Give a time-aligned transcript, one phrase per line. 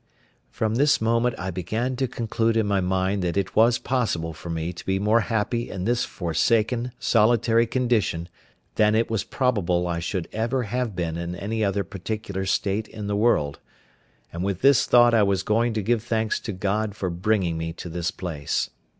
[0.49, 4.49] From this moment I began to conclude in my mind that it was possible for
[4.49, 8.27] me to be more happy in this forsaken, solitary condition
[8.77, 13.05] than it was probable I should ever have been in any other particular state in
[13.05, 13.59] the world;
[14.33, 17.71] and with this thought I was going to give thanks to God for bringing me
[17.73, 18.71] to this place.